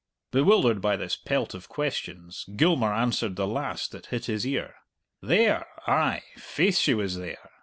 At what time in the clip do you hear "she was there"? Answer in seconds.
6.79-7.51